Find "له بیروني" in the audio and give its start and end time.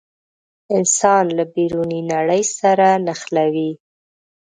1.37-2.01